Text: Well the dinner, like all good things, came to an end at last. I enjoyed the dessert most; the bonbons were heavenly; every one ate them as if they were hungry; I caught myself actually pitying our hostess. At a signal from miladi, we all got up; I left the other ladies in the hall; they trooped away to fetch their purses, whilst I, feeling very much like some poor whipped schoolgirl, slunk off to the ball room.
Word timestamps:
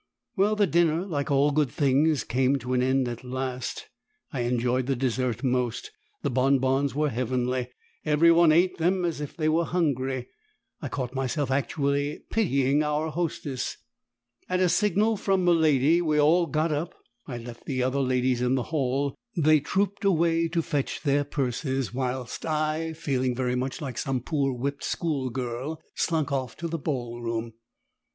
Well 0.35 0.55
the 0.55 0.65
dinner, 0.65 1.05
like 1.05 1.29
all 1.29 1.51
good 1.51 1.69
things, 1.69 2.23
came 2.23 2.57
to 2.57 2.73
an 2.73 2.81
end 2.81 3.07
at 3.07 3.23
last. 3.23 3.87
I 4.33 4.39
enjoyed 4.39 4.87
the 4.87 4.95
dessert 4.95 5.43
most; 5.43 5.91
the 6.23 6.31
bonbons 6.31 6.95
were 6.95 7.11
heavenly; 7.11 7.67
every 8.03 8.31
one 8.31 8.51
ate 8.51 8.79
them 8.79 9.05
as 9.05 9.21
if 9.21 9.37
they 9.37 9.47
were 9.47 9.63
hungry; 9.65 10.29
I 10.81 10.89
caught 10.89 11.13
myself 11.13 11.51
actually 11.51 12.23
pitying 12.31 12.81
our 12.81 13.09
hostess. 13.11 13.77
At 14.49 14.59
a 14.59 14.69
signal 14.69 15.17
from 15.17 15.45
miladi, 15.45 16.01
we 16.01 16.19
all 16.19 16.47
got 16.47 16.71
up; 16.71 16.95
I 17.27 17.37
left 17.37 17.67
the 17.67 17.83
other 17.83 17.99
ladies 18.01 18.41
in 18.41 18.55
the 18.55 18.63
hall; 18.73 19.13
they 19.37 19.59
trooped 19.59 20.03
away 20.03 20.47
to 20.47 20.63
fetch 20.63 21.03
their 21.03 21.23
purses, 21.23 21.93
whilst 21.93 22.43
I, 22.43 22.93
feeling 22.93 23.35
very 23.35 23.55
much 23.55 23.81
like 23.81 23.99
some 23.99 24.21
poor 24.21 24.51
whipped 24.51 24.83
schoolgirl, 24.83 25.79
slunk 25.93 26.31
off 26.31 26.57
to 26.57 26.67
the 26.67 26.79
ball 26.79 27.21
room. 27.21 27.53